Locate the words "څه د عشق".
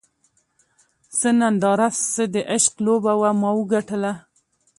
2.13-2.73